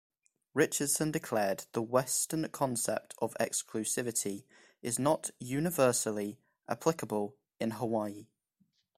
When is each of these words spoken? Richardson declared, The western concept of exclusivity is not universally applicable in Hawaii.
Richardson 0.55 1.11
declared, 1.11 1.67
The 1.73 1.81
western 1.83 2.49
concept 2.49 3.13
of 3.21 3.35
exclusivity 3.39 4.45
is 4.81 4.97
not 4.97 5.29
universally 5.39 6.39
applicable 6.67 7.35
in 7.59 7.69
Hawaii. 7.69 8.25